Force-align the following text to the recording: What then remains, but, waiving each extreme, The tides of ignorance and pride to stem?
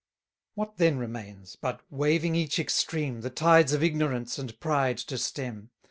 What 0.55 0.77
then 0.77 0.97
remains, 0.97 1.55
but, 1.55 1.81
waiving 1.91 2.33
each 2.33 2.57
extreme, 2.57 3.21
The 3.21 3.29
tides 3.29 3.71
of 3.71 3.83
ignorance 3.83 4.39
and 4.39 4.59
pride 4.59 4.97
to 4.97 5.17
stem? 5.19 5.69